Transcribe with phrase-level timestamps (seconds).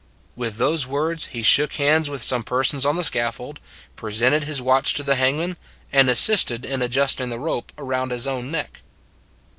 [0.35, 3.59] With those words he shook hands with some persons on the scaffold,
[3.95, 5.57] presented his watch to the hangman
[5.93, 8.81] and assisted in adjusting the rope around his own neck.